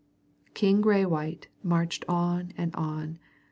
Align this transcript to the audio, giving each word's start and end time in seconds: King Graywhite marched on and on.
King 0.55 0.81
Graywhite 0.81 1.45
marched 1.61 2.05
on 2.09 2.53
and 2.57 2.75
on. 2.75 3.19